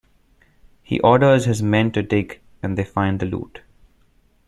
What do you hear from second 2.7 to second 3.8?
they find the loot.